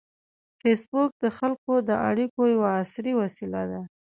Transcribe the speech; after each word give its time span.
فېسبوک 0.61 1.11
د 1.23 1.25
خلکو 1.37 1.73
د 1.89 1.91
اړیکو 2.09 2.41
یوه 2.53 2.69
عصري 2.81 3.13
وسیله 3.21 3.63
ده 3.71 3.81